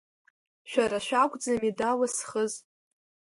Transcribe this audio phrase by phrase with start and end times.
[0.69, 2.53] Шәара шәакәӡами далызхыз?